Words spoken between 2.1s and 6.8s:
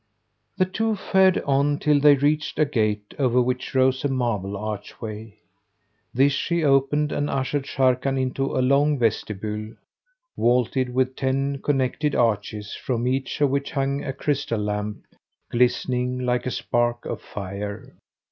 reached a gate over which rose a marble archway. This she